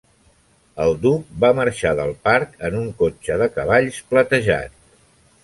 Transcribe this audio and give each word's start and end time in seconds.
El 0.85 0.95
duc 1.03 1.27
va 1.45 1.51
marxar 1.59 1.91
del 1.99 2.15
parc 2.29 2.57
en 2.71 2.79
un 2.81 2.89
cotxe 3.03 3.39
de 3.43 3.51
cavalls 3.59 4.01
platejat. 4.15 4.77